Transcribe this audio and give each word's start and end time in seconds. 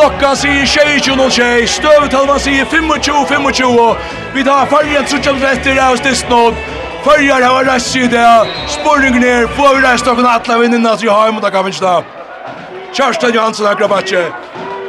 klokkan 0.00 0.36
sier 0.36 0.64
22.06, 0.64 1.66
støvetalvan 1.66 2.40
sier 2.40 2.64
25.25. 2.64 3.96
Vi 4.34 4.44
tar 4.44 4.66
fargen 4.66 5.04
trutjan 5.04 5.40
retter 5.42 5.80
av 5.82 5.96
stistnod. 6.00 6.54
Fargar 7.04 7.42
har 7.44 7.64
reist 7.68 7.96
i 7.96 8.06
det. 8.08 8.28
Sporringen 8.68 9.24
er, 9.24 9.48
får 9.56 9.74
vi 9.76 9.82
reist 9.84 10.08
noen 10.08 10.28
atla 10.28 10.56
vinninna 10.60 10.94
til 10.96 11.12
har 11.12 11.32
mot 11.36 11.44
Akavinsna. 11.44 11.98
Kjørsten 12.96 13.34
Johansson 13.36 13.68
akra 13.68 13.88
batje. 13.88 14.22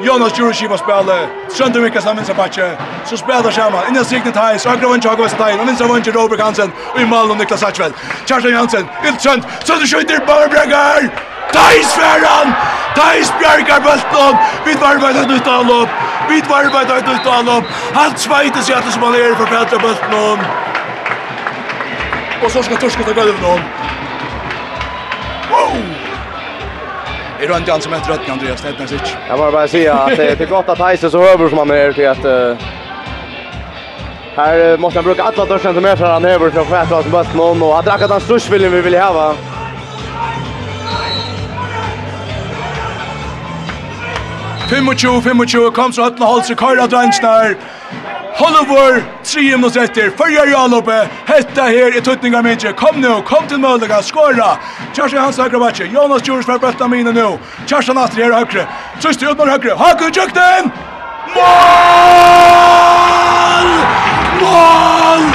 Jonas 0.02 0.38
Jurushiva 0.40 0.78
spiller. 0.80 1.28
Sønder 1.58 1.84
Mikkas 1.84 2.08
av 2.08 2.16
minsta 2.16 2.34
batje. 2.34 2.70
Så 3.06 3.20
spelar 3.20 3.52
Sjerma. 3.52 3.84
Innan 3.90 4.06
Signe 4.06 4.32
Theis. 4.32 4.66
Akra 4.66 4.90
vann 4.90 5.04
Tjago 5.04 5.24
Vestein. 5.24 5.60
Og 5.60 5.68
minsta 5.68 5.88
vann 5.92 6.08
Robert 6.16 6.42
Hansen. 6.42 6.72
Og 6.94 7.02
i 7.02 7.06
Malon 7.06 7.38
Niklas 7.38 7.60
Satchvel. 7.60 7.94
Kjørsten 8.26 8.52
Johansen. 8.52 8.90
Ildsønt. 9.06 9.46
Sønder 9.68 9.86
skjøyter. 9.86 10.26
Bare 10.28 10.50
bregar. 10.50 11.31
Deis 11.54 11.94
Ferran! 11.94 12.56
Deis 12.96 13.32
Bjarkar 13.40 13.82
Bøltnån! 13.86 14.36
Vi 14.66 14.74
varmer 14.82 15.22
et 15.22 15.28
nytt 15.28 15.48
anlopp! 15.48 15.90
Vi 16.30 16.42
varmer 16.50 16.98
et 16.98 17.08
nytt 17.08 17.28
anlopp! 17.28 17.66
Han 17.94 18.18
sveites 18.18 18.70
i 18.70 18.74
alle 18.74 18.92
som 18.92 19.04
han 19.04 19.16
er 19.16 19.36
for 19.36 19.46
Petra 19.46 19.80
Bøltnån! 19.80 20.40
Och 22.44 22.52
så 22.52 22.64
ska 22.64 22.76
Torska 22.76 23.04
ta 23.04 23.12
gulvet 23.12 23.42
nån. 23.42 23.60
Wow! 25.52 25.84
Är 27.40 27.48
du 27.48 27.58
inte 27.58 27.72
han 27.72 27.82
som 27.82 27.94
heter 27.94 28.12
Rötten, 28.12 28.32
Andreas? 28.32 28.62
Det 28.62 28.68
heter. 28.68 29.18
Jag 29.30 29.40
bara 29.40 29.52
bara 29.52 29.68
säga 29.68 29.94
att 29.94 30.18
det 30.18 30.42
är 30.42 30.46
gott 30.46 30.70
att 30.70 30.80
Heise 30.80 31.10
så 31.10 31.24
över 31.24 31.50
som 31.50 31.58
han 31.58 31.72
är 31.72 31.94
till 31.94 32.08
att... 32.08 32.58
Här 34.36 34.78
måste 34.78 35.00
han 35.00 35.04
bruka 35.04 35.24
alla 35.24 35.46
dörren 35.46 35.74
som 35.74 35.86
är 35.86 35.96
för 35.96 36.06
han 36.06 36.26
över 36.26 36.50
för 36.50 36.62
att 36.62 36.68
skäta 36.68 36.96
oss 36.96 37.06
bötten 37.06 37.40
och 37.40 37.76
han 37.76 37.86
drack 37.86 38.02
att 38.02 38.10
han 38.10 38.22
vi 38.50 38.82
vill 38.82 38.96
häva. 38.96 39.36
25, 44.72 45.22
25, 45.22 45.72
kom 45.76 45.92
så 45.92 46.06
høttene 46.06 46.28
holdt 46.30 46.48
seg 46.48 46.56
køyre 46.62 46.88
drensner. 46.88 47.56
Hollywood, 48.40 49.02
3 49.28 49.42
minus 49.44 49.76
etter, 49.76 50.08
fyrja 50.16 50.46
i 50.48 50.54
alloppe, 50.56 50.96
hetta 51.28 51.66
her 51.68 51.98
i 51.98 52.02
tuttninga 52.02 52.40
minje, 52.46 52.72
kom 52.80 53.02
nu, 53.04 53.22
kom 53.28 53.48
til 53.52 53.60
Møllega, 53.60 54.00
skåra, 54.02 54.54
Kjersti 54.96 55.20
Hans 55.20 55.38
høyre 55.42 55.60
vatje, 55.60 55.90
Jonas 55.92 56.24
Djurs 56.24 56.48
fra 56.48 56.56
bøtta 56.64 56.88
mine 56.88 57.12
nu, 57.12 57.36
Kjersti 57.68 57.92
Nastri 57.98 58.24
her 58.24 58.32
høyre, 58.38 58.64
Søsti 59.04 59.28
Utmar 59.28 59.52
høyre, 59.52 59.76
Haku 59.76 60.08
Tjøkten, 60.08 60.72
mål! 61.36 62.64
Mål! 64.40 65.28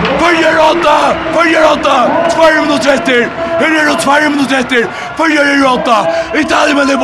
Fyrja 0.00 0.50
åtta, 0.70 0.96
fyrja 1.36 1.60
åtta, 1.74 1.96
2 2.32 2.48
minuter 2.64 2.96
etter, 2.96 3.28
her 3.60 3.68
er 3.68 3.92
det 3.92 4.00
2 4.00 4.16
minuter 4.32 4.64
etter, 4.64 4.88
fyrja 5.20 5.44
i 5.52 5.62
åtta, 5.74 6.00
Italien 6.40 6.80
med 6.80 6.88
det 6.88 6.96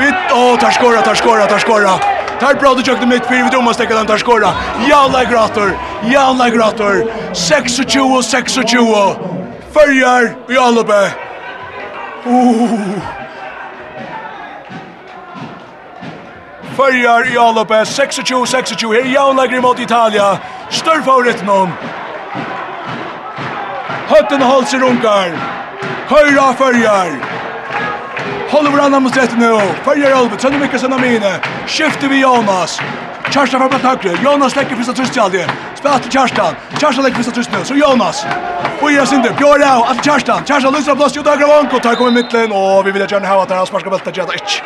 Vi 0.00 0.12
åh, 0.30 0.58
tar 0.58 0.70
skora, 0.70 1.02
tar 1.02 1.14
skora, 1.14 1.46
tar 1.46 1.58
skora. 1.58 1.98
Tar 2.40 2.54
bra 2.54 2.74
du 2.74 2.82
jökte 2.82 3.06
mitt 3.06 3.26
fyra 3.26 3.44
vi 3.44 3.50
domar 3.50 3.72
stäcker 3.72 3.94
den 3.94 4.06
tar 4.06 4.18
skora. 4.18 4.48
Jalla 4.88 5.24
grator, 5.24 5.72
jalla 6.12 6.50
grator. 6.50 7.12
26, 7.34 7.92
26. 7.92 8.54
Följer 9.72 10.36
i 10.48 10.58
Allobe. 10.58 11.10
Oh. 12.24 12.80
Följer 16.76 17.34
i 17.34 17.38
Allobe. 17.38 17.84
26, 17.84 18.20
26. 18.24 18.82
Här 18.82 19.14
jalla 19.14 19.46
grim 19.46 19.62
mot 19.62 19.80
Italia. 19.80 20.38
Stör 20.70 21.02
favoriten 21.02 21.46
någon. 21.46 21.68
Hötten 24.08 24.42
hålls 24.42 24.74
i 24.74 24.78
runkar. 24.78 25.30
Köra 26.08 26.52
följer. 26.52 27.29
Håller 28.50 28.70
varandra 28.70 29.00
mot 29.00 29.16
rätt 29.16 29.38
nu. 29.38 29.60
Följer 29.84 30.12
Albert, 30.12 30.40
Sönne 30.40 30.58
Mikkelsen 30.58 30.92
av 30.92 31.00
Mine. 31.00 31.40
Skifter 31.66 32.08
vi 32.08 32.20
Jonas. 32.20 32.80
Kjarstan 33.30 33.60
framför 33.60 33.88
högre. 33.88 34.22
Jonas 34.24 34.56
lägger 34.56 34.76
första 34.76 34.92
tröst 34.92 35.12
till 35.12 35.22
Aldrig. 35.22 35.46
Spelar 35.74 35.98
till 35.98 36.10
Kjarstan. 36.10 36.54
Kjarstan 36.80 37.04
lägger 37.04 37.16
första 37.16 37.32
tröst 37.32 37.50
nu. 37.52 37.64
Så 37.64 37.74
Jonas. 37.74 38.26
Och 38.80 38.92
ger 38.92 39.04
sin 39.04 39.22
där. 39.22 39.32
Björn 39.32 39.62
av. 39.62 39.82
Att 39.82 40.04
Kjarstan. 40.04 40.44
Kjarstan 40.44 40.72
lyser 40.72 40.94
blåst 40.94 41.16
ut 41.16 41.26
högra 41.26 41.46
vank. 41.46 41.72
Och 41.72 41.82
tar 41.82 41.94
kommer 41.94 42.10
mittlen. 42.10 42.52
Och 42.52 42.86
vi 42.86 42.90
vill 42.90 43.06
gärna 43.10 43.28
ha 43.28 43.42
att 43.42 43.50
han 43.50 43.66
sparska 43.66 43.90
bältet. 43.90 44.16
Jätta 44.16 44.34
ich. 44.34 44.62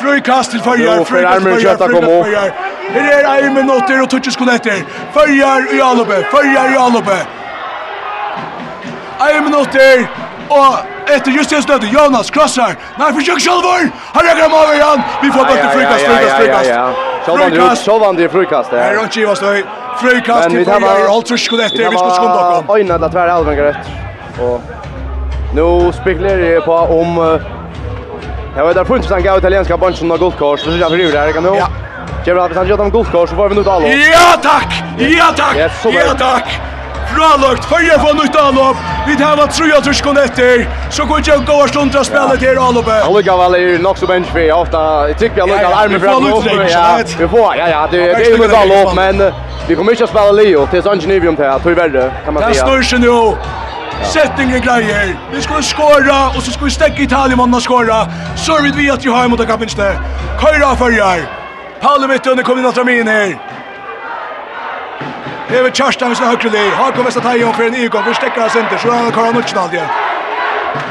Frykast 0.00 0.50
till 0.50 0.60
Följar. 0.60 1.04
Frykast 1.04 1.78
till 1.78 2.06
Följar. 2.06 2.52
Här 2.92 3.38
är 3.38 3.42
en 3.42 3.54
minuter 3.54 4.02
och 4.02 4.10
touches 4.10 4.36
konetter. 4.36 4.84
Följar 5.12 5.74
i 5.74 5.80
Alobe. 5.80 6.26
Följar 6.30 6.72
i 6.74 6.76
Alobe. 6.76 7.26
En 9.18 9.44
minuter. 9.44 10.10
Och 10.48 10.91
Efter 11.06 11.30
just 11.30 11.50
det 11.50 11.62
stödet 11.62 11.92
Jonas 11.92 12.30
krossar. 12.30 12.76
Nej 12.98 13.12
försök 13.12 13.40
Shalvor. 13.40 13.90
Han 14.14 14.24
lägger 14.24 14.42
hem 14.42 14.52
över 14.52 14.74
igen. 14.74 15.02
Vi 15.22 15.30
får 15.30 15.38
bort 15.38 15.72
frukast, 15.72 16.04
frukast, 16.04 16.36
frukast. 16.36 16.70
Så 17.26 17.36
vann 17.36 17.50
det 17.50 17.76
så 17.76 17.98
vann 17.98 18.16
det 18.16 18.28
frukast. 18.28 18.70
där. 18.70 18.78
är 18.78 19.02
inte 19.02 19.26
vad 19.26 19.36
stöj. 19.36 19.64
Frukast 20.00 20.50
till 20.50 20.64
Freyr. 20.64 21.08
Allt 21.10 21.28
så 21.28 21.36
skulle 21.36 21.64
efter 21.64 21.78
vi 21.78 21.96
ska 21.96 22.10
skunda 22.10 22.34
bakom. 22.34 22.70
Ojna 22.70 22.98
det 22.98 23.10
tvär 23.10 23.28
Alvengar 23.28 23.62
rätt. 23.62 23.76
Och 24.40 24.60
nu 25.54 25.92
spekulerar 25.92 26.38
jag 26.38 26.64
på 26.64 26.72
om 26.74 27.38
Jag 28.56 28.66
vet 28.66 28.74
där 28.74 28.84
funnits 28.84 29.08
sen 29.08 29.22
går 29.22 29.38
italienska 29.38 29.76
bunchen 29.76 30.12
av 30.12 30.18
guldkors. 30.18 30.60
Så 30.60 30.70
jag 30.70 30.90
förriver 30.90 31.12
där 31.12 31.32
kan 31.32 31.42
nu. 31.42 31.48
Ja. 31.58 31.68
Kjell 32.24 32.38
Alvesson 32.38 32.68
gör 32.68 32.76
dem 32.76 32.90
guldkors 32.90 33.30
så 33.30 33.36
får 33.36 33.48
vi 33.48 33.54
nu 33.54 33.64
ta 33.64 33.72
alla. 33.72 33.88
Ja 33.88 34.38
tack. 34.42 34.82
Ja 34.98 35.26
tack. 35.36 35.56
Ja 35.84 36.14
tack. 36.18 36.60
Bra 37.14 37.32
Fralagt, 37.32 37.64
Fyrja 37.64 37.98
får 37.98 38.14
nytt 38.14 38.36
anlopp. 38.36 38.76
Vi 39.06 39.16
tar 39.16 39.36
vad 39.36 39.50
tru 39.50 39.68
jag 39.68 39.84
tror 39.84 40.18
etter. 40.24 40.68
Så 40.90 41.04
går 41.04 41.18
ikke 41.18 41.36
gå 41.46 41.52
och 41.52 41.68
stundra 41.68 42.04
spela 42.04 42.36
til 42.36 42.58
anloppet. 42.58 43.02
Han 43.04 43.12
lukar 43.12 43.36
vel 43.36 43.54
i 43.60 43.78
nok 43.78 43.98
så 43.98 44.06
bench 44.06 44.26
för 44.32 44.52
ofta. 44.52 45.08
jeg 45.08 45.16
tykker 45.16 45.38
jag 45.38 45.48
lukar 45.48 45.72
armen 45.72 46.00
fram 46.00 46.32
och 46.32 46.44
ja. 46.70 46.98
Vi 47.18 47.28
får 47.28 47.56
ja 47.56 47.68
ja, 47.68 47.86
det 47.90 48.00
er 48.02 48.30
jo 48.30 48.36
nytt 48.36 48.54
anlopp 48.54 48.94
men 48.94 49.32
vi 49.68 49.74
kommer 49.74 49.92
ikke 49.92 50.04
å 50.04 50.06
spille 50.06 50.32
Leo 50.42 50.66
till 50.66 50.82
Sanjenivium 50.82 51.36
till 51.36 51.44
att 51.44 51.66
verre, 51.66 52.12
kan 52.24 52.34
man 52.34 52.42
säga. 52.42 52.76
Det 52.76 52.84
snurrar 52.84 52.98
nu. 52.98 53.36
Settingen 54.04 54.60
greier. 54.60 55.16
Vi 55.32 55.42
skal 55.42 55.62
skora 55.62 56.26
og 56.36 56.42
så 56.42 56.52
skal 56.52 56.64
vi 56.64 56.70
stekke 56.70 57.02
Italien 57.02 57.38
man 57.38 57.60
skora. 57.60 58.06
Så 58.36 58.52
vi 58.62 58.90
at 58.90 59.04
vi 59.04 59.10
har 59.10 59.28
mot 59.28 59.46
kapinste. 59.46 59.98
Kajra 60.40 60.76
förjar. 60.76 61.18
Paolo 61.80 62.06
Vittone 62.06 62.42
kommer 62.42 62.62
inn 62.62 62.68
at 62.68 62.78
ramin 62.78 63.08
her. 63.08 63.26
in. 63.26 63.51
Det 65.52 65.58
är 65.58 65.70
Kjørsten 65.70 66.08
med 66.08 66.16
sin 66.16 66.26
högre 66.26 66.48
li. 66.48 66.70
Har 66.76 66.92
kommit 66.92 67.16
att 67.16 67.22
ta 67.22 67.34
igen 67.34 67.52
för 67.54 67.64
en 67.64 67.74
igång. 67.74 68.02
Vi 68.06 68.14
stäcker 68.14 68.44
oss 68.46 68.56
inte. 68.56 68.78
Så 68.78 68.90
har 68.90 69.10
Karan 69.10 69.34
Nilsson 69.34 69.58
aldrig. 69.58 69.82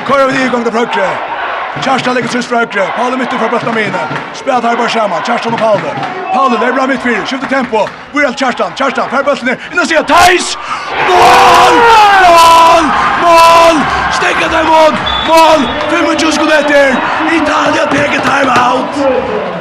Karan 0.07 0.27
med 0.27 0.45
igång 0.45 0.63
till 0.63 0.73
högre. 0.73 1.07
Kjørsten 1.83 2.13
lägger 2.13 2.29
sig 2.29 2.57
högre. 2.57 2.85
Paul 2.97 3.17
mitt 3.17 3.29
för 3.29 3.49
bästa 3.49 3.71
Mina. 3.71 4.03
Spelat 4.33 4.63
här 4.63 4.75
bara 4.75 4.89
samma. 4.89 5.21
Kjørsten 5.21 5.53
och 5.53 5.59
Paul. 5.59 5.79
Palle 6.33 6.57
där 6.59 6.73
bra 6.73 6.87
mitt 6.87 7.01
fyra. 7.01 7.25
Skiftar 7.25 7.47
tempo. 7.47 7.79
Vi 8.13 8.19
Viral 8.19 8.35
Kjørsten. 8.35 8.71
Kjørsten 8.75 9.09
för 9.09 9.23
bollen 9.23 9.45
ner. 9.45 9.57
Innan 9.71 9.85
ser 9.87 10.03
Thais. 10.03 10.57
Mål! 11.09 11.75
Mål! 12.25 12.83
Mål! 13.23 13.75
Stäcker 14.17 14.49
där 14.55 14.63
mål. 14.63 14.93
Mål! 15.29 15.59
25 15.89 16.31
sekunder. 16.31 16.95
Italien 17.39 17.87
tar 17.93 18.21
timeout. 18.29 19.60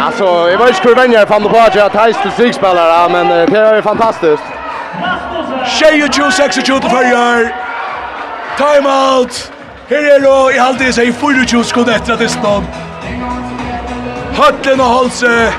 Alltså, 0.00 0.24
jag 0.24 0.58
vet 0.58 0.68
inte 0.68 0.88
hur 0.88 0.94
vänjer 0.94 1.26
fann 1.26 1.42
på 1.42 1.58
att 1.58 1.74
jag 1.74 1.82
har 1.82 1.88
tajst 1.88 2.22
till 2.22 2.30
stigspelare, 2.30 3.08
men 3.08 3.28
det 3.28 3.58
är 3.58 3.74
ju 3.74 3.82
fantastiskt. 3.82 4.42
Tjej 5.66 6.04
och 6.04 6.14
tjo, 6.14 6.30
sex 6.30 6.56
och 6.56 6.66
tjo 6.66 6.78
till 6.78 6.90
färger. 6.90 7.54
Time 8.56 8.88
out! 8.88 9.52
Här 9.88 10.16
är 10.16 10.20
då 10.20 10.52
i 10.52 10.58
halvtid 10.58 10.94
sig 10.94 11.12
4 11.12 11.64
skott 11.64 11.88
efter 11.88 12.12
att 12.12 12.18
det 12.18 12.28
stod. 12.28 12.62
Hötlen 14.32 14.80
och 14.80 14.86
Holse. 14.86 15.52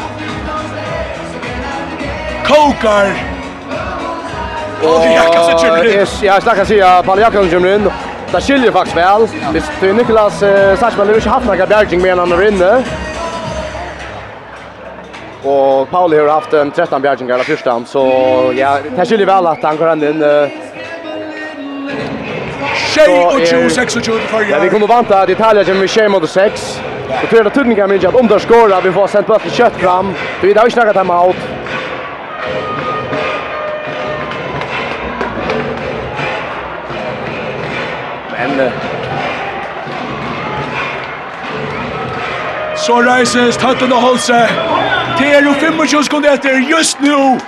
Kokar. 2.46 3.14
Och 4.82 5.06
jag 6.22 6.44
snackar 6.44 6.66
sig 6.66 7.04
Palle 7.06 7.22
Jakobsen 7.22 7.50
kommer 7.50 7.76
in. 7.76 7.92
Det 8.32 8.42
skiljer 8.42 8.72
faktiskt 8.72 8.98
väl. 8.98 9.28
Det 9.80 9.90
är 9.90 9.94
Niklas 9.94 10.40
Sarsman, 10.80 11.08
det 11.08 11.14
är 11.14 11.16
inte 11.16 11.30
haft 11.30 11.46
några 11.46 11.68
bärgning 11.68 12.02
med 12.02 12.18
han 12.18 12.32
är 12.32 12.48
inne. 12.48 12.84
Och 15.44 15.90
Pauli 15.90 16.20
har 16.20 16.28
haft 16.28 16.54
en 16.54 16.72
13 16.72 17.02
bjärgingar 17.02 17.40
av 17.40 17.44
första, 17.44 17.86
så 17.86 18.02
ja, 18.56 18.78
det 18.96 19.06
skiljer 19.06 19.26
väl 19.26 19.48
att 19.48 19.64
han 19.64 19.78
går 19.78 19.88
ända 19.88 20.10
in. 20.10 20.24
Uh, 20.24 20.48
Tjej 22.96 23.26
och 23.26 23.48
20, 23.48 23.70
6 23.70 23.96
och 23.96 24.04
20 24.04 24.20
förra. 24.20 24.50
Ja, 24.50 24.60
vi 24.60 24.70
kommer 24.70 24.88
vanta 24.88 25.22
att 25.22 25.30
Italien 25.30 25.66
kommer 25.66 25.80
med 25.80 25.90
tjej 25.90 26.10
mot 26.10 26.30
6. 26.30 26.82
Och 27.24 27.30
tror 27.30 27.48
att 27.48 27.54
Tudningar 27.54 27.88
minns 27.88 28.06
att 28.06 28.16
om 28.16 28.28
de 28.28 28.40
skorar, 28.40 28.82
vi 28.82 28.92
får 28.92 29.08
sent 29.08 29.28
bort 29.28 29.52
kött 29.52 29.74
fram. 29.74 30.14
Vi 30.42 30.54
har 30.54 30.66
ju 30.66 30.72
snackat 30.72 30.96
hemma 30.96 31.16
allt. 31.16 31.38
Men... 38.32 38.72
Så 42.76 43.02
reises 43.02 43.58
Tøtten 43.58 43.94
og 43.94 44.02
Holse. 44.02 44.48
Det 45.24 45.36
er 45.36 45.44
jo 45.44 45.54
25 45.54 46.04
sekunder 46.04 46.34
etter 46.34 46.58
just 46.78 47.02
nu. 47.02 47.40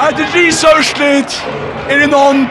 at 0.00 0.20
Et 0.20 0.34
risørslitt 0.34 1.46
er 1.90 2.02
i 2.02 2.06
nånd. 2.06 2.48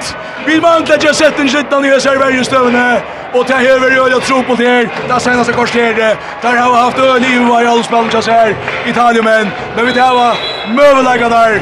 Vi 0.47 0.61
vant 0.61 0.89
at 0.89 1.03
jeg 1.03 1.15
sett 1.15 1.39
en 1.39 1.49
slittan 1.49 1.85
i 1.85 1.89
SR 1.99 2.19
Vergestøvene. 2.19 3.01
Og 3.33 3.47
det 3.47 3.55
hever 3.55 3.95
jo 3.95 4.05
jeg 4.07 4.21
tro 4.29 4.41
på 4.41 4.55
det 4.55 4.67
her. 4.67 4.87
Det 5.09 5.21
seneste 5.21 5.53
korsere. 5.53 6.09
Der 6.41 6.55
har 6.61 6.69
vi 6.69 6.77
haft 6.85 6.97
øl 6.99 7.25
i 7.31 7.33
hva 7.47 7.59
i 7.63 7.67
alle 7.73 7.83
spillene 7.83 8.13
jeg 8.13 8.23
ser. 8.23 8.55
Italien, 8.87 9.51
men 9.75 9.85
vi 9.87 9.91
tar 9.91 10.13
hva 10.15 10.29
møvelegget 10.77 11.31
der. 11.31 11.59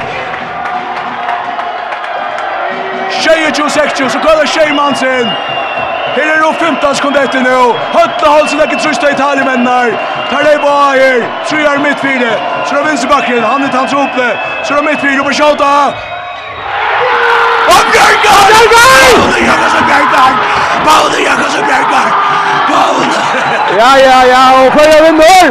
Tjejer 3.22 3.52
26, 3.54 4.10
så 4.10 4.20
kallar 4.20 4.46
tjejmann 4.46 4.96
sin. 4.96 5.28
Her 6.16 6.28
er 6.34 6.42
det 6.44 6.56
15 6.60 6.96
sekunder 6.96 7.22
etter 7.26 7.42
nå. 7.42 7.60
Høtle 7.96 8.32
Halsen 8.36 8.60
er 8.60 8.68
ikke 8.70 8.82
trøst 8.84 9.04
av 9.04 9.14
italiemennene. 9.16 9.98
Tar 10.32 10.44
det 10.48 10.58
på 10.66 10.74
her. 10.80 11.24
Tror 11.48 11.62
jeg 11.66 11.72
er 11.74 11.84
midtfire. 11.86 12.32
Så 12.68 12.76
er 12.80 12.84
vinsterbakken. 12.90 13.44
Han 13.52 13.64
er 13.64 13.78
hans 13.78 13.94
oppe. 13.94 14.28
Så 14.64 14.78
er 14.78 14.84
midtfire 14.90 15.24
på 15.28 15.34
Sjauta. 15.40 15.72
Og 17.74 17.82
Bjørgar! 17.94 18.44
Bjørgar! 18.52 18.94
Paule 19.16 19.40
Jakobsen 19.50 19.86
Bjørgar! 19.90 20.32
Paule 20.88 21.20
Jakobsen 21.30 21.66
Bjørgar! 21.70 22.10
Paule! 22.72 23.06
Ja, 23.82 23.92
ja, 24.08 24.20
ja. 24.34 24.44
Og 24.60 24.74
Førre 24.78 25.00
vinner! 25.08 25.46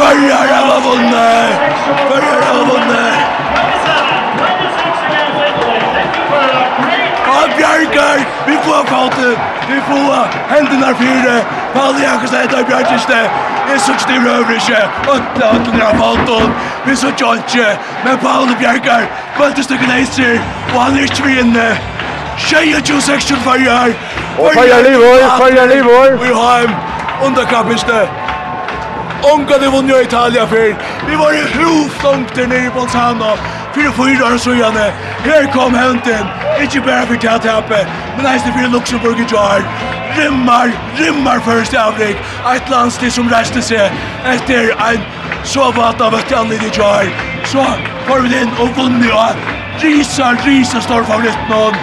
Førre 0.00 0.38
har 0.50 0.80
vunnet! 0.86 1.50
Førre 2.08 2.39
kåte, 8.90 9.28
vi 9.70 9.78
får 9.88 10.36
hendene 10.52 10.90
fire, 11.02 11.34
Pauli 11.74 12.02
Jakobsen 12.02 12.38
etter 12.44 12.64
Bjørkiste, 12.70 13.20
vi 13.68 13.78
så 13.84 13.92
ikke 13.96 14.08
de 14.12 14.18
røver 14.26 14.54
ikke, 14.58 14.80
åtte 15.14 15.50
åtte 15.54 15.84
av 15.88 15.98
Bolton, 16.02 16.54
vi 16.86 16.96
så 16.96 17.12
ikke 17.14 17.34
ikke, 17.42 17.68
men 18.04 18.18
Pauli 18.24 18.54
kvalte 18.62 18.98
kvantestykket 19.36 19.92
leiser, 19.94 20.40
og 20.74 20.80
han 20.84 20.98
er 20.98 21.08
ikke 21.08 21.26
vi 21.26 21.36
vinne, 21.40 21.68
22-16 22.40 23.44
farger, 23.46 23.94
og 24.38 24.50
farger 24.58 24.82
livor, 24.88 25.28
farger 25.42 25.66
livor 25.76 26.18
vi 26.24 26.34
har 26.40 26.66
en 26.66 26.74
underkappiste, 27.26 28.00
Ungarn 29.34 29.62
har 29.62 29.70
vunnit 29.70 30.02
Italia 30.02 30.46
för. 30.46 30.76
Vi 31.08 31.14
var 31.16 31.32
i 31.32 31.42
hrovstångter 31.54 32.46
nere 32.46 32.66
i 32.66 32.70
Bolzano. 32.70 33.36
Fyra 33.74 33.92
fyra 33.92 34.26
år 34.26 34.38
så 34.38 34.50
gjerne. 34.50 34.92
Her 35.24 35.46
kom 35.52 35.74
henten. 35.74 36.26
Ikke 36.62 36.80
bare 36.80 37.06
for 37.06 37.14
tjattappe, 37.14 37.86
men 38.16 38.26
eisen 38.26 38.52
for 38.52 38.72
Luxemburg 38.72 39.20
i 39.20 39.26
jar. 39.32 39.62
Rimmar, 40.18 40.72
rimmar 40.98 41.40
først 41.40 41.74
avrik. 41.74 42.16
Et 42.54 42.70
landstid 42.70 43.10
som 43.10 43.30
reiste 43.30 43.62
seg 43.62 43.90
etter 44.34 44.74
en 44.90 45.06
så 45.44 45.70
vata 45.76 46.10
av 46.10 46.18
et 46.18 46.34
annet 46.36 46.66
i 46.66 46.72
jar. 46.74 47.06
Så 47.44 47.64
får 48.08 48.26
vi 48.26 48.34
den 48.34 48.50
og 48.58 48.76
vunnet 48.76 49.14
av 49.14 49.38
Risa, 49.82 50.34
Risa 50.44 50.80
står 50.80 51.06
favoritten 51.08 51.52
om. 51.54 51.74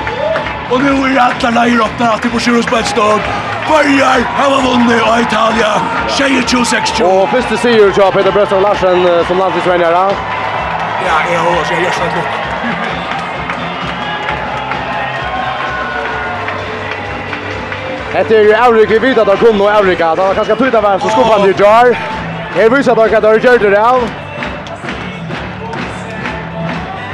Og 0.72 0.82
nu 0.84 0.92
er 1.08 1.20
alle 1.24 1.52
leier 1.56 1.82
åpne 1.82 2.10
at 2.14 2.24
de 2.24 2.30
på 2.30 2.78
et 2.78 2.88
stånd. 2.88 3.22
Börjar 3.68 4.22
hava 4.38 4.60
vunnet 4.62 5.02
av 5.02 5.22
Italia, 5.22 5.72
26-26. 6.08 7.02
Och 7.02 7.30
första 7.30 7.58
sier 7.58 7.94
jo 7.98 8.12
Peter 8.12 8.32
Brøstad 8.32 8.60
Larsen 8.60 9.26
som 9.28 9.38
landstidsvenjere. 9.38 10.37
Ja, 11.06 11.16
jeg 11.32 11.40
har 11.40 11.60
også, 11.60 11.74
jeg 11.74 11.82
gjør 11.84 11.98
sånn 12.00 12.14
klokk. 12.16 12.32
Hette 18.18 18.36
er 18.36 18.48
jo 18.48 18.54
Avrik, 18.58 18.90
vi 18.90 19.00
vet 19.04 19.20
at 19.22 19.28
det 19.30 19.36
kom 19.42 19.60
noe 19.60 19.74
Avrik, 19.78 20.00
det 20.00 20.24
var 20.24 20.40
kanskje 20.40 20.56
tøyta 20.62 20.82
vær, 20.82 21.02
så 21.04 21.12
skuffet 21.12 21.34
han 21.36 21.50
i 21.50 21.58
jar. 21.60 21.92
Jeg 22.58 22.72
viser 22.74 22.98
dere 22.98 23.18
at 23.20 23.28
dere 23.28 23.44
gjør 23.44 23.70
det 23.70 23.84
av. 23.84 24.08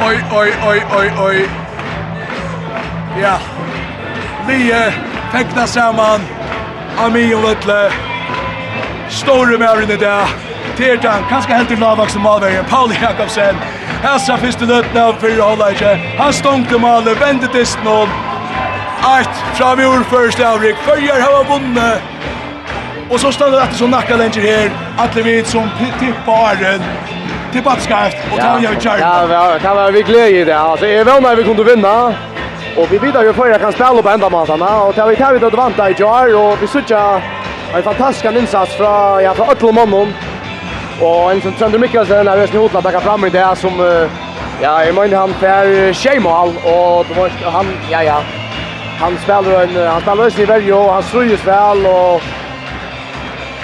Oi, 0.04 0.16
oi, 0.40 0.50
oi, 0.70 0.80
oi, 1.00 1.10
oi. 1.26 1.44
Ja. 3.20 3.36
Lige 4.48 4.80
fekna 5.32 5.68
saman. 5.68 6.22
Ami 7.00 7.34
og 7.34 7.42
Løtle. 7.42 7.92
Store 9.10 9.58
med 9.58 9.90
i 9.90 9.98
dag 9.98 10.53
til 10.78 11.02
den 11.02 11.26
kanskje 11.30 11.56
helt 11.58 11.68
til 11.68 11.78
lavvaksen 11.78 12.22
malverien 12.22 12.66
Pauli 12.66 12.96
Jakobsen. 13.02 13.58
Hessa 14.04 14.38
første 14.38 14.66
løtten 14.66 14.98
av 14.98 15.20
fyrre 15.22 15.44
hålleikje. 15.44 15.94
Han 16.18 16.34
stonker 16.34 16.80
maler, 16.82 17.18
vende 17.26 17.48
til 17.54 17.66
snål. 17.68 18.10
Eit 19.14 19.44
fra 19.58 19.76
vi 19.76 19.86
ordførst 19.86 20.40
avrik. 20.40 20.76
Følger 20.88 21.22
hava 21.22 21.44
vunnet. 21.50 22.02
Og 23.12 23.20
så 23.20 23.32
stannar 23.32 23.58
det 23.58 23.64
etter 23.68 23.78
som 23.78 23.94
nakka 23.94 24.18
lenger 24.18 24.42
her. 24.42 24.76
Atle 25.04 25.24
vid 25.24 25.46
som 25.46 25.70
tippar 26.00 26.58
at 27.76 27.82
skarft, 27.86 28.18
og 28.32 28.40
ta 28.40 28.56
vi 28.58 28.66
av 28.66 28.78
kjær. 28.82 29.00
Ja, 29.00 29.16
ja, 29.30 29.60
kan 29.62 29.76
være 29.78 29.94
vi 29.94 30.02
glede 30.02 30.42
i 30.42 30.44
det. 30.44 30.58
Alltså 30.58 30.86
är 30.86 31.04
väl 31.04 31.22
när 31.22 31.36
vi 31.36 31.44
kunne 31.44 31.64
vinne. 31.64 32.16
Og 32.78 32.92
vi 32.92 32.98
vidare 32.98 33.26
ju 33.26 33.34
förra 33.34 33.60
kan 33.60 33.72
spille 33.72 34.04
på 34.04 34.10
enda 34.10 34.30
matene. 34.30 34.66
Og 34.66 34.96
tar 34.96 35.08
vi 35.08 35.16
tar 35.16 35.34
vi 35.34 35.40
det 35.40 35.58
vanta 35.58 35.90
i 35.90 35.96
jar 36.00 36.36
Og 36.36 36.62
vi 36.62 36.68
söker 36.68 37.22
en 37.76 37.84
fantastisk 37.84 38.26
innsats 38.26 38.76
fra, 38.76 39.22
ja 39.22 39.34
fra 39.34 39.52
Atle 39.52 39.72
Mannen. 39.72 40.33
Og 41.04 41.34
en 41.34 41.42
som 41.42 41.56
Trönder 41.60 41.80
Mikkelsen 41.80 42.28
er 42.28 42.40
just 42.42 42.54
i 42.54 42.58
hotla 42.58 42.82
takka 42.82 43.00
fram 43.04 43.26
i 43.26 43.30
det 43.30 43.48
som... 43.60 43.82
Ja, 44.62 44.78
jeg 44.86 44.94
mener 44.96 45.18
han 45.18 45.34
fer 45.42 45.92
tjejmål 45.94 46.56
og 46.64 47.10
det 47.10 47.18
var 47.18 47.34
han... 47.58 47.74
Ja, 47.92 48.02
ja. 48.02 48.22
Han 49.02 49.18
spelar 49.24 49.66
en... 49.66 49.76
Han 49.76 50.02
spelar 50.02 50.30
öst 50.30 50.40
i 50.40 50.48
Verjo 50.48 50.78
og 50.78 50.94
han 50.94 51.04
ströjer 51.04 51.44
väl 51.46 51.86
og 51.86 52.22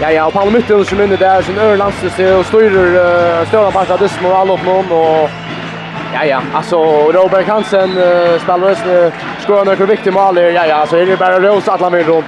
Ja, 0.01 0.09
ja, 0.09 0.25
og 0.25 0.33
Paul 0.33 0.51
Mytten 0.51 0.85
som 0.85 1.01
inne 1.01 1.15
där, 1.15 1.41
sin 1.41 1.57
överlandsdelse 1.57 2.35
og 2.35 2.45
styrer 2.45 2.93
uh, 2.95 3.47
større 3.47 3.71
parter 3.71 3.93
av 3.93 3.99
Dissmo 3.99 4.29
och 4.29 4.37
alla 4.39 4.53
upp 4.53 4.65
någon 4.65 4.91
och... 4.91 5.29
Ja, 6.13 6.23
ja, 6.25 6.41
alltså 6.53 6.77
Robert 7.11 7.47
Hansen 7.47 7.97
uh, 7.97 8.39
spelar 8.39 8.69
öst, 8.69 8.85
uh, 8.85 9.13
skojar 9.39 9.65
några 9.65 9.85
viktiga 9.85 10.13
mål. 10.13 10.37
Ja, 10.37 10.65
ja, 10.65 10.85
så 10.87 10.95
är 10.95 11.05
det 11.05 11.17
bara 11.17 11.39
Rose 11.39 11.71
att 11.71 11.81
han 11.81 11.95
runt. 11.95 12.25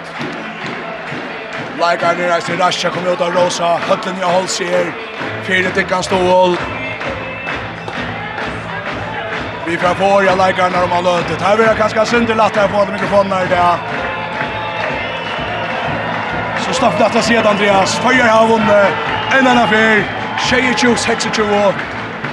Leikar 1.81 2.15
nere 2.15 2.35
eisen 2.35 2.59
Rasha 2.59 2.89
kommer 2.89 3.13
ut 3.13 3.21
av 3.21 3.33
Rosa, 3.33 3.67
Høtlen 3.87 4.19
i 4.21 4.23
Holsier, 4.23 4.91
fire 5.47 5.69
tikkan 5.73 6.03
stål. 6.03 6.57
Vi 9.65 9.77
får 9.77 9.95
få 9.95 10.23
jag 10.23 10.37
Leikar 10.37 10.69
när 10.69 10.81
de 10.81 10.91
har 10.91 11.01
lötet. 11.01 11.41
Här 11.41 11.57
vill 11.57 11.65
jag 11.65 11.77
ganska 11.77 12.05
synder 12.05 12.35
latt 12.35 12.55
här 12.55 12.67
på 12.67 12.77
alla 12.77 12.91
mikrofonerna 12.91 13.43
i 13.43 13.47
det. 13.47 13.77
Så 16.65 16.73
stopp 16.73 16.93
jag 16.99 17.23
sedan 17.23 17.47
Andreas, 17.47 17.95
Føyer 17.95 18.27
har 18.27 18.47
vunnit, 18.47 18.93
en 19.39 19.47
annan 19.47 19.67
fyr, 19.69 20.03
tjejer 20.49 20.73
20, 20.73 20.95
26 20.95 21.39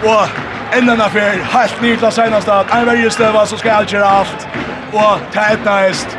och 0.04 0.28
en 0.76 0.90
annan 0.90 1.10
fyr, 1.10 1.42
helt 1.52 1.80
ny 1.80 1.90
nytt 1.90 2.02
av 2.02 2.10
senaste, 2.10 2.64
en 2.72 2.86
värre 2.86 3.10
stöva 3.10 3.46
så 3.46 3.56
ska 3.56 3.72
allt 3.72 3.92
göra 3.92 4.08
allt. 4.08 4.48
Och 4.92 5.18
det 5.32 5.38
är 5.38 5.90
ett 5.90 6.18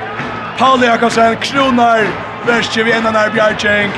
Pauli 0.58 0.88
Jakobsen 0.88 1.36
kronar 1.36 2.29
Värstje 2.48 2.84
vi 2.84 2.92
ändan 2.92 3.16
här 3.16 3.30
Bjarkeng. 3.30 3.90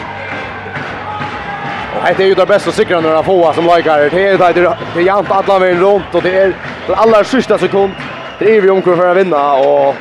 Och 1.95 2.07
det 2.17 2.23
är 2.23 2.27
ju 2.27 2.33
det 2.33 2.45
bästa 2.45 2.71
sikra 2.71 3.01
när 3.01 3.15
han 3.15 3.23
får 3.23 3.53
som 3.53 3.65
likar. 3.65 4.09
Det 4.09 4.27
är 4.27 4.53
det 4.53 4.77
det 4.93 4.99
är 4.99 5.03
jant 5.03 5.31
alla 5.31 5.59
vägen 5.59 5.79
runt 5.79 6.15
och 6.15 6.21
det 6.23 6.37
är 6.37 6.53
den 6.87 6.95
allra 6.95 7.23
sista 7.23 7.57
sekund. 7.57 7.91
Det 8.39 8.57
är 8.57 8.61
vi 8.61 8.69
omkring 8.69 8.95
för 8.95 9.07
att 9.07 9.17
vinna 9.17 9.53
och 9.53 9.95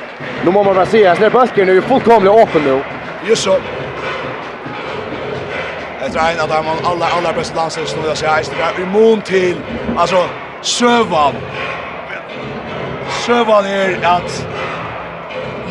nu 0.45 0.51
måste 0.51 0.67
man 0.67 0.75
bara 0.75 0.87
se 0.87 1.07
att 1.07 1.21
när 1.21 1.31
bulken 1.31 1.69
är 1.69 1.73
ju 1.73 1.83
fullkomligt 1.83 2.33
öppen 2.33 2.63
nu. 2.65 2.83
Just 3.29 3.43
så. 3.43 3.57
Det 6.01 6.11
tror 6.11 6.23
en 6.23 6.41
av 6.41 6.49
de 6.49 6.89
allra, 6.89 7.07
allra 7.07 7.33
bästa 7.33 7.57
landslagsnodda 7.57 8.15
sig 8.15 8.29
här. 8.29 8.45
Det 8.77 8.83
är 8.83 8.87
immun 8.87 9.21
till, 9.21 9.57
alltså, 9.97 10.29
Sövan. 10.61 11.35
Sövan 13.27 13.67
är 13.67 13.99
att 14.03 14.47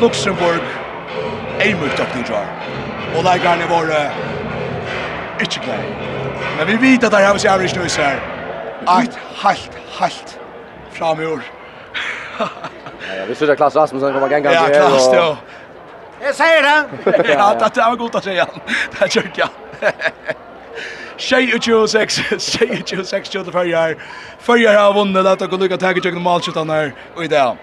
Luxemburg 0.01 0.61
ei 1.59 1.73
mot 1.73 1.99
öppning 1.99 2.25
tror 2.25 2.37
Og 3.17 3.23
där 3.23 3.37
garne 3.37 3.65
var 3.69 3.83
uh, 3.83 4.11
inte 5.39 5.59
glad. 5.59 5.79
Men 6.57 6.67
vi 6.67 6.91
vet 6.91 7.03
at 7.03 7.11
där 7.11 7.25
har 7.25 7.33
vi 7.33 7.39
sig 7.39 7.49
average 7.49 7.75
nu 7.77 7.89
så 7.89 8.01
här. 8.01 8.19
halt 8.85 9.17
halt 9.99 10.39
i 11.21 11.25
år. 11.25 11.41
ja, 12.39 13.25
vi 13.27 13.35
ser 13.35 13.55
Klaas 13.55 13.75
Rasmussen 13.75 14.13
kommer 14.13 14.29
gänga 14.29 14.53
Ja, 14.53 14.67
klass 14.67 15.11
då. 15.11 15.37
Jeg 16.21 16.35
sier 16.35 16.61
det. 16.61 16.77
Ja, 17.29 17.53
det 17.75 17.81
var 17.81 18.01
å 18.15 18.21
si 18.21 18.29
säga. 18.29 18.45
Det 18.91 19.01
er 19.01 19.07
kjørt, 19.07 19.37
ja. 19.37 19.47
tjej 21.17 21.53
och 21.55 21.63
26, 21.63 22.15
tjej 22.37 22.81
och 22.81 22.87
tjej 22.87 22.99
och 22.99 23.05
sex 23.05 23.29
tjej 23.29 23.41
och 23.41 23.53
färger. 23.53 23.97
Färger 24.39 24.79
har 24.79 24.93
vunnit 24.93 25.25
att 25.25 25.39
de 25.39 25.47
kan 25.47 25.59
lycka 25.59 25.77
tagga 25.77 26.01
tjej 26.01 26.15
och 26.15 26.21
här 26.69 26.93
och 27.15 27.23
i 27.23 27.27
det. 27.27 27.55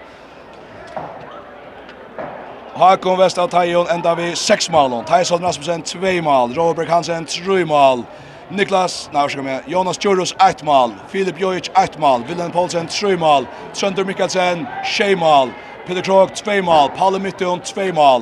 Hakon 2.77 3.17
Vest 3.17 3.37
av 3.37 3.47
Tajon 3.47 3.87
enda 3.87 4.15
vi 4.15 4.35
6 4.35 4.69
mål. 4.69 5.03
Tyson 5.03 5.41
Rasmussen 5.41 5.81
2 5.81 5.99
mål. 6.21 6.53
Robert 6.53 6.89
Hansen 6.89 7.25
3 7.25 7.65
mål. 7.65 8.03
Niklas, 8.49 9.09
nej, 9.13 9.29
ska 9.29 9.41
med. 9.41 9.61
Jonas 9.65 10.05
Jurus 10.05 10.33
8 10.33 10.65
mål. 10.65 10.91
Filip 11.07 11.39
Jojic 11.39 11.69
8 11.69 11.99
mål. 11.99 12.23
Willem 12.27 12.51
Paulsen 12.51 12.87
3 12.87 13.17
mål. 13.17 13.45
Sönder 13.73 14.03
Mikkelsen 14.03 14.67
6 14.97 15.19
mål. 15.19 15.49
Peter 15.87 16.01
Krog 16.01 16.35
2 16.35 16.61
mål. 16.61 16.89
Palle 16.97 17.19
Mytton 17.19 17.59
2 17.59 17.93
mål. 17.93 18.21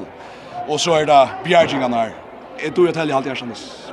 Och 0.68 0.82
så 0.82 0.94
är 0.94 1.06
det 1.06 1.30
Bjergingarna 1.44 1.98
här. 1.98 2.14
Är 2.58 2.70
du 2.70 2.90
ett 2.90 2.96
helg 2.96 3.12
halvt 3.12 3.28
jag 3.28 3.38
kändes? 3.38 3.92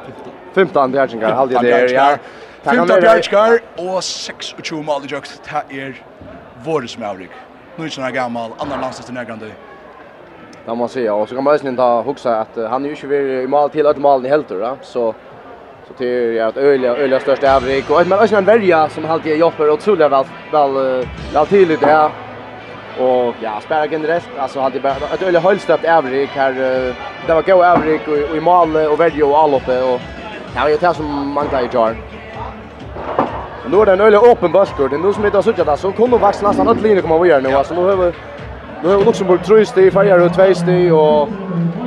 15 0.55 0.93
Bjergingar, 0.93 1.33
halvt 1.33 1.53
jag 1.53 1.63
det. 1.63 1.93
Ja. 1.93 2.17
15 2.63 2.87
Bjergingar 2.87 3.59
och 3.77 4.03
26 4.03 4.73
mål 4.73 5.05
i 5.05 5.09
jökt. 5.09 5.41
Det 5.69 5.81
är 5.81 6.87
som 6.87 7.01
med 7.01 7.11
avrik. 7.11 7.31
Nu 7.77 7.85
är 7.85 7.89
det 7.89 7.95
sådana 7.95 8.11
gammal, 8.11 8.51
annan 8.59 8.81
landstast 8.81 9.11
i 9.11 9.13
närgrande. 9.13 9.51
Det 10.67 10.75
man 10.75 10.89
säga. 10.89 11.15
Och 11.15 11.29
så 11.29 11.35
kan 11.35 11.45
man 11.45 11.53
nästan 11.53 11.77
ta 11.77 12.03
huxa 12.03 12.41
att 12.41 12.57
han 12.71 12.85
är 12.85 12.89
ju 12.89 12.97
inte 12.97 13.17
i 13.17 13.47
mål 13.47 13.71
till 13.71 13.87
att 13.87 13.97
målen 13.97 14.27
i 14.27 14.29
helt 14.29 14.49
då. 14.49 14.77
Så 14.83 15.15
så 15.87 15.93
det 15.99 16.05
är 16.05 16.33
ju 16.33 16.41
att 16.41 16.57
öliga 16.57 16.97
öliga 16.97 17.21
största 17.21 17.57
avrik 17.57 17.91
och 17.91 18.07
men 18.07 18.19
också 18.19 18.37
en 18.37 18.45
värja 18.45 18.89
som 18.89 19.05
alltid 19.05 19.37
jobbar 19.37 19.71
otroligt 19.71 20.13
väl 20.13 20.25
väl 20.53 21.07
väl 21.33 21.47
till 21.47 21.69
det 21.69 21.87
här. 21.87 22.11
Och 22.99 23.35
ja, 23.41 23.61
spärra 23.61 23.87
generellt 23.87 24.29
alltså 24.39 24.61
hade 24.61 24.81
bara 24.81 24.93
ett 25.15 25.23
öliga 25.23 25.41
höllstöpt 25.41 25.85
avrik 25.85 26.29
här 26.29 26.53
det 27.27 27.35
var 27.35 27.43
go 27.43 27.63
avrik 27.63 28.09
och 28.09 28.37
i 28.37 28.41
mål 28.41 28.77
och 28.77 29.01
värja 29.01 29.27
och 29.27 29.39
allt 29.39 29.69
och 29.69 30.01
Ja, 30.57 30.65
det 30.67 30.83
är 30.83 30.93
som 30.93 31.33
man 31.33 31.47
i 31.47 31.69
jar 31.73 31.97
Nu 33.71 33.81
är 33.81 33.87
det 33.87 33.93
en 33.93 34.01
öle 34.01 34.19
öppen 34.19 34.53
buskor. 34.53 34.89
Det 34.89 34.97
är 34.97 34.99
nu 34.99 35.13
som 35.13 35.25
inte 35.25 35.37
har 35.37 35.43
suttit 35.43 35.67
där. 35.67 35.77
Så 35.77 35.93
kommer 35.93 36.19
vaxna 36.19 36.49
nästan 36.49 36.69
att 36.69 36.83
linje 36.83 37.03
kommer 37.03 37.21
att 37.21 37.29
göra 37.29 37.41
nu. 37.41 37.53
Alltså 37.53 37.75
nu 37.75 37.81
har 37.81 37.97
vi 37.97 38.13
Nu 38.83 38.89
har 38.89 39.05
Luxemburg 39.05 39.45
3 39.45 39.67
steg, 39.67 39.93
Färjar 39.93 40.29
2 40.29 40.55
steg 40.55 40.95
och 40.95 41.29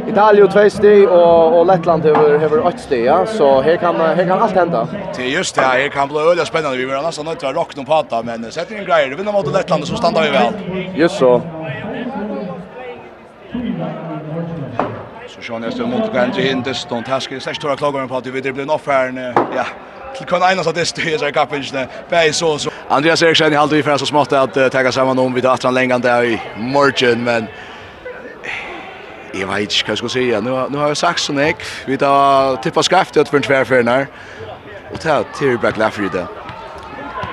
Italien 0.08 0.48
två 0.48 0.70
steg 0.70 1.10
och 1.10 1.60
och 1.60 1.66
Lettland 1.66 2.06
över 2.06 2.30
över 2.30 2.66
8 2.66 2.78
steg, 2.78 3.06
ja. 3.06 3.26
Så 3.26 3.62
här 3.62 3.78
kan 3.78 3.96
här 3.96 4.28
kan 4.28 4.42
allt 4.42 4.56
hända. 4.56 4.88
Det 5.16 5.24
är 5.24 5.28
just 5.28 5.56
det, 5.56 5.62
här 5.62 5.88
kan 5.88 6.08
bli 6.08 6.18
öliga 6.18 6.46
spännande. 6.46 6.78
Vi 6.78 6.86
vill 6.86 6.96
annars 6.96 7.20
att 7.20 7.40
det 7.40 7.54
rockna 7.54 7.84
på 7.84 7.94
att 7.94 8.26
men 8.26 8.52
sätter 8.52 8.78
in 8.78 8.86
grejer. 8.86 9.10
Vi 9.10 9.16
vinner 9.16 9.32
mot 9.32 9.54
Lettland 9.54 9.88
så 9.88 9.96
stannar 9.96 10.24
vi 10.24 10.30
väl. 10.30 10.54
Just 10.96 11.18
så. 11.18 11.42
Så 15.28 15.42
Sean 15.42 15.64
Estel 15.64 15.88
mot 15.88 16.14
Gandhi 16.14 16.42
Hindeston. 16.42 17.04
Tasker 17.04 17.40
sex 17.40 17.58
stora 17.58 17.76
klagor 17.76 18.08
på 18.08 18.18
att 18.18 18.26
vi 18.26 18.42
blir 18.42 18.62
en 18.62 18.70
offer. 18.70 19.34
Ja, 19.56 19.66
till 20.18 20.26
kan 20.26 20.52
ena 20.52 20.64
så 20.64 20.72
det 20.72 20.86
styrs 20.86 21.22
i 21.24 21.32
kappingen 21.32 21.88
bäi 22.10 22.34
så 22.34 22.58
så 22.58 22.70
Andreas 22.90 23.22
Eriksson 23.24 23.54
i 23.54 23.56
halvtid 23.56 23.84
för 23.84 23.98
så 23.98 24.06
smått 24.06 24.34
att 24.34 24.58
uh, 24.58 24.68
ta 24.68 24.92
samman 24.92 25.20
om 25.20 25.34
vid 25.34 25.46
han 25.46 25.74
längan 25.74 26.02
där 26.02 26.24
i 26.24 26.42
morgon 26.58 27.24
men 27.24 27.48
Jag 29.34 29.48
vet 29.48 29.60
inte 29.60 29.76
vad 29.84 29.92
jag 29.92 29.98
ska 29.98 30.10
säga. 30.10 30.42
Nu, 30.42 30.66
nu 30.70 30.78
har 30.78 30.88
jag 30.88 30.98
sagt 30.98 31.20
så 31.20 31.34
nek. 31.34 31.56
Vi 31.86 31.98
tar 31.98 32.56
tippa 32.56 32.84
skaftet 32.84 33.30
för 33.30 33.38
en 33.38 33.44
tvärfärd 33.44 33.88
här. 33.88 34.08
Och 34.94 35.02
ta 35.02 35.24
till 35.24 35.58
Black 35.58 35.94
för 35.94 36.02
där. 36.02 36.28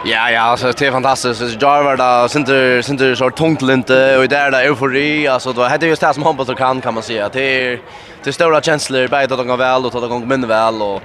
Ja, 0.05 0.31
ja, 0.31 0.41
alltså 0.41 0.73
det 0.73 0.87
är 0.87 0.93
fantastiskt. 0.93 1.41
Så 1.41 1.57
jag 1.61 1.85
var 1.85 1.97
där 1.97 2.29
synter 2.29 2.83
synter 2.83 3.15
så 3.15 3.31
tungt 3.31 3.63
lite 3.63 4.17
och 4.17 4.29
där 4.29 4.51
där 4.51 4.65
eufori. 4.65 5.29
Alltså 5.29 5.53
då 5.53 5.63
hade 5.63 5.87
just 5.87 6.01
det 6.01 6.15
som 6.15 6.23
hoppas 6.23 6.49
och 6.49 6.59
kan 6.59 6.81
kan 6.81 6.95
man 6.95 7.03
säga. 7.03 7.29
Det 7.29 7.41
är 7.43 7.81
det 8.25 8.33
stora 8.33 8.61
känslor, 8.61 9.09
både 9.09 9.23
att 9.23 9.31
de 9.31 9.47
går 9.47 9.57
väl 9.57 9.87
och 9.87 9.95
att 9.95 10.11
de 10.11 10.21
går 10.21 10.27
mindre 10.27 10.49
väl 10.49 10.83
och 10.83 11.03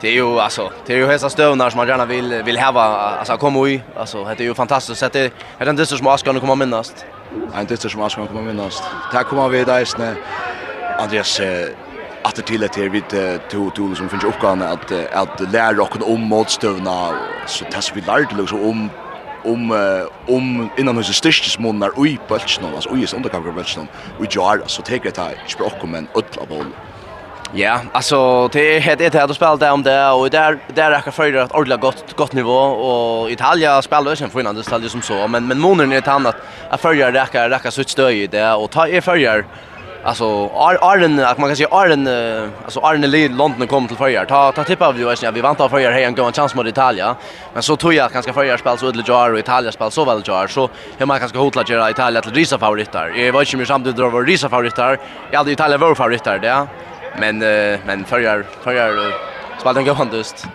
det 0.00 0.08
är 0.08 0.12
ju 0.12 0.40
alltså 0.40 0.72
det 0.86 0.92
är 0.92 0.96
ju 0.96 1.06
hästa 1.06 1.30
stövnar 1.30 1.70
som 1.70 1.78
man 1.78 1.88
gärna 1.88 2.04
vill 2.04 2.42
vill 2.42 2.58
ha 2.58 2.72
alltså 2.72 3.36
komma 3.36 3.68
i 3.68 3.82
alltså 3.96 4.24
det 4.24 4.40
är 4.40 4.48
ju 4.48 4.54
fantastiskt. 4.54 5.02
Att 5.02 5.12
det 5.12 5.32
är 5.58 5.64
den 5.64 5.76
dyster 5.76 5.96
som 5.96 6.06
Askan 6.06 6.40
kommer 6.40 6.56
minnast. 6.56 7.06
En 7.54 7.66
dyster 7.66 7.88
som 7.88 8.02
Askan 8.02 8.26
kommer 8.26 8.42
minnast. 8.42 8.82
Där 9.12 9.22
kommer 9.22 9.48
vi 9.48 9.64
där 9.64 9.82
isne 9.82 10.14
Andreas 10.98 11.40
att 12.22 12.34
det 12.34 12.42
till 12.42 12.64
att 12.64 12.72
det 12.72 12.88
vid 12.88 13.04
två 13.50 13.70
tool 13.70 13.96
som 13.96 14.08
finns 14.08 14.24
uppgåvan 14.24 14.62
att 14.62 14.92
att 15.12 15.52
lära 15.52 15.82
och 15.82 16.12
om 16.12 16.20
motstövna 16.20 17.08
så 17.46 17.64
tas 17.64 17.92
vi 17.96 18.00
lärt 18.00 18.36
liksom 18.38 18.60
om 18.70 18.90
om 19.44 19.72
om 20.28 20.70
innan 20.76 20.96
hus 20.96 21.16
styrkes 21.16 21.58
månader 21.58 21.92
oj 21.96 22.10
i 22.10 22.18
bulchen 22.28 22.64
alltså 22.74 22.90
i 22.90 23.06
undercover 23.16 23.52
bulchen 23.52 23.88
Vi 24.18 24.26
jar 24.30 24.62
så 24.66 24.82
tar 24.82 24.98
det 24.98 25.18
här 25.18 25.42
språk 25.46 25.72
men 25.84 26.08
utla 26.14 26.42
bollen 26.48 26.72
Ja, 27.54 27.80
alltså 27.92 28.48
det 28.48 28.76
är 28.76 28.96
det 28.96 29.14
här 29.14 29.24
att 29.24 29.34
spelar 29.34 29.56
där 29.56 29.72
om 29.72 29.82
det 29.82 30.10
och 30.10 30.30
där 30.30 30.58
där 30.74 30.90
räcker 30.90 31.10
för 31.10 31.34
att 31.34 31.52
ordla 31.52 31.76
gott 31.76 32.16
gott 32.16 32.32
nivå 32.32 32.58
och 32.58 33.30
Italien 33.30 33.82
spelar 33.82 34.10
ju 34.10 34.28
för 34.28 34.40
innan 34.40 34.54
det 34.54 34.62
ställde 34.62 34.88
som 34.88 35.02
så 35.02 35.28
men 35.28 35.46
men 35.46 35.58
månaden 35.58 35.92
är 35.92 35.98
ett 35.98 36.08
annat 36.08 36.36
att 36.70 36.80
följa 36.80 37.12
räcker 37.12 37.50
räcker 37.50 37.70
så 37.70 37.84
stöj 37.84 38.26
det 38.26 38.52
och 38.52 38.70
ta 38.70 38.88
är 38.88 39.00
följer 39.00 39.44
alltså 40.04 40.50
Arden 40.80 41.18
att 41.24 41.38
man 41.38 41.48
kan 41.48 41.56
säga 41.56 41.68
Arden 41.70 42.08
alltså 42.64 42.80
Arden 42.80 43.14
i 43.14 43.28
London 43.28 43.66
kom 43.66 43.88
till 43.88 43.96
följer 43.96 44.24
ta 44.24 44.52
ta 44.52 44.64
tippa 44.64 44.92
vi 44.92 45.04
vet 45.04 45.32
vi 45.34 45.40
vantar 45.40 45.68
förra 45.68 45.90
här 45.90 46.02
en 46.02 46.14
gång 46.14 46.32
chans 46.32 46.54
mot 46.54 46.66
Italien 46.66 47.14
men 47.52 47.62
så 47.62 47.76
tror 47.76 47.94
jag 47.94 48.12
ganska 48.12 48.32
följer 48.32 48.56
spel 48.56 48.78
så 48.78 48.86
Udle 48.86 49.02
Jar 49.06 49.32
och 49.32 49.38
Italien 49.38 49.72
spel 49.72 49.90
så 49.90 50.04
väl 50.04 50.22
Jar 50.26 50.46
så 50.46 50.70
hur 50.98 51.06
man 51.06 51.18
kanske 51.18 51.38
hotla 51.38 51.64
göra 51.66 51.90
Italien 51.90 52.22
till 52.22 52.32
risa 52.32 52.58
favoriter 52.58 53.12
jag 53.16 53.32
vet 53.32 53.42
inte 53.42 53.56
mer 53.56 53.64
samtidigt 53.64 53.96
drar 53.96 54.10
vår 54.10 54.24
risa 54.24 54.48
favoriter 54.48 54.98
jag 55.30 55.38
hade 55.38 55.52
Italia 55.52 55.78
var 55.78 55.94
favoriter 55.94 56.38
det. 56.38 56.66
Men 57.18 57.42
eh 57.42 57.80
men 57.86 58.04
förjar 58.04 58.44
förjar 58.62 59.14
spelade 59.58 59.80
en 59.80 59.86
god 59.86 60.14
just. 60.14 60.46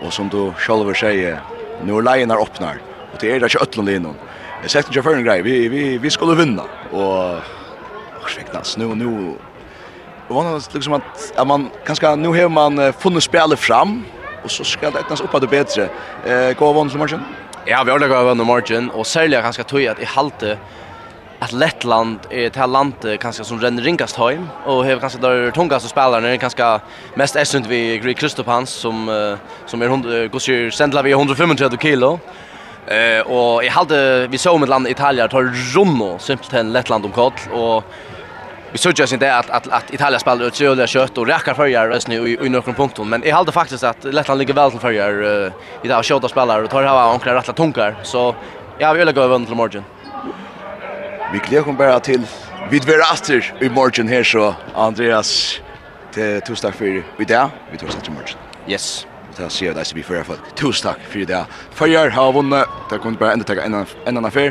Och 0.00 0.12
som 0.12 0.28
du 0.28 0.52
själv 0.56 0.94
säger, 0.94 1.40
nu 1.84 1.92
är 1.92 2.02
öppnar 2.42 2.76
och 3.12 3.18
det 3.20 3.30
är 3.36 3.40
det 3.40 3.48
inte 3.48 3.58
öllon 3.58 3.84
det 3.84 3.94
innan. 3.94 4.14
Jag 4.62 4.70
sagt 4.70 4.88
inte 4.88 5.02
för 5.02 5.14
en 5.14 5.24
grej, 5.24 5.42
vi 5.42 5.68
vi 5.68 5.98
vi 5.98 6.10
skulle 6.10 6.34
vinna 6.34 6.62
och 6.90 7.38
ursäkta, 8.24 8.62
nu 8.76 8.94
nu 8.94 9.34
Och 10.28 10.34
man 10.34 10.60
liksom 10.72 10.92
att, 10.92 11.32
att 11.36 11.46
man 11.46 11.70
kanske 11.86 12.16
nu 12.16 12.28
har 12.28 12.48
man 12.48 12.92
funnit 12.92 13.22
spelet 13.22 13.58
fram 13.58 14.04
och 14.44 14.50
så 14.50 14.64
ska 14.64 14.90
det 14.90 14.98
ettas 14.98 15.20
upp 15.20 15.34
att 15.34 15.40
det 15.40 15.46
bättre. 15.46 15.88
Eh, 16.24 16.56
gå 16.58 16.72
vann 16.72 16.90
som 16.90 17.00
matchen? 17.00 17.20
Ja, 17.64 17.82
vi 17.84 17.90
har 17.90 17.98
det 17.98 18.08
gått 18.08 18.24
vann 18.24 18.46
matchen 18.46 18.90
och 18.90 19.06
särskilt 19.06 19.42
ganska 19.42 19.64
tog 19.64 19.86
att 19.86 20.00
i 20.00 20.04
halte 20.04 20.58
att 21.42 21.52
Lettland 21.52 22.18
är 22.30 22.46
ett 22.46 22.70
land 22.70 22.94
kanske 23.20 23.44
som 23.44 23.60
renner 23.60 23.82
ringast 23.82 24.16
hem 24.16 24.48
och 24.64 24.84
har 24.84 24.98
kanske 24.98 25.18
där 25.18 25.50
tungaste 25.50 25.88
spelarna 25.88 26.28
är 26.28 26.36
kanske 26.36 26.80
mest 27.14 27.36
essent 27.36 27.66
vi 27.66 27.98
Greg 27.98 28.16
Kristopans 28.16 28.70
som 28.70 29.08
uh, 29.08 29.36
som 29.66 29.82
är 29.82 29.88
hon 29.88 30.02
går 30.02 30.48
ju 30.48 30.70
sendla 30.70 31.02
vi 31.02 31.10
135 31.10 31.78
kilo. 31.78 32.20
Eh 32.86 33.18
uh, 33.18 33.20
och 33.20 33.64
i 33.64 33.68
hade 33.68 34.26
vi 34.26 34.38
såg 34.38 34.60
med 34.60 34.68
land 34.68 34.88
Italien 34.88 35.28
tar 35.28 35.74
Ronno 35.74 36.18
simpelthen 36.18 36.72
Lettland 36.72 37.04
om 37.04 37.12
kall 37.12 37.32
och 37.52 37.84
vi 38.72 38.78
såg 38.78 38.98
ju 38.98 39.06
inte 39.12 39.36
att 39.36 39.50
att 39.50 39.68
att 39.68 39.94
Italien 39.94 40.20
spelar 40.20 40.46
ut 40.46 40.54
så 40.56 40.86
kött 40.86 41.18
och 41.18 41.26
räcker 41.26 41.54
förjar 41.54 41.90
just 41.90 42.08
nu 42.08 42.28
i, 42.28 42.46
i 42.46 42.48
några 42.48 42.72
punkter 42.72 43.04
men 43.04 43.22
jag 43.24 43.36
hade 43.36 43.52
faktiskt 43.52 43.84
att 43.84 44.04
Lettland 44.04 44.38
ligger 44.38 44.54
väl 44.54 44.70
till 44.70 44.80
förjar 44.80 45.22
uh, 45.22 45.52
i 45.82 45.88
där 45.88 46.02
skjuta 46.02 46.28
spelare 46.28 46.62
och 46.62 46.70
tar 46.70 46.82
ha 46.82 47.12
onklar 47.14 47.34
rätta 47.34 47.52
tunkar 47.52 47.96
så 48.02 48.34
jag 48.78 48.94
vill 48.94 49.12
gå 49.12 49.20
över 49.20 49.38
till 49.46 49.54
morgon. 49.54 49.84
Vi 51.32 51.38
gleder 51.38 51.64
kom 51.64 51.76
bare 51.76 52.00
til 52.04 52.26
vi 52.70 52.78
dverer 52.78 53.06
atter 53.08 53.46
i 53.64 53.68
morgen 53.72 54.08
her, 54.08 54.22
så 54.22 54.50
Andreas, 54.76 55.60
til 56.12 56.42
tusen 56.44 56.66
takk 56.66 56.76
for 56.76 57.22
i 57.22 57.26
dag. 57.28 57.54
Vi 57.70 57.78
tar 57.80 57.88
oss 57.88 57.96
etter 57.96 58.12
morgen. 58.12 58.42
Yes. 58.68 59.06
Det 59.32 59.46
sier 59.48 59.70
jeg 59.70 59.76
deg 59.78 59.88
som 59.88 59.96
vi 59.96 60.02
fører 60.04 60.26
fall 60.28 60.40
Tusen 60.60 60.90
takk 60.90 61.04
for 61.08 61.22
i 61.22 61.28
dag. 61.28 61.52
Førjar 61.72 62.10
har 62.12 62.34
vunnet. 62.36 62.74
Det 62.90 62.98
kommer 63.00 63.20
bare 63.22 63.38
enda 63.38 63.46
ta 63.48 63.56
en 63.56 63.78
annen 63.80 64.28
affær. 64.28 64.50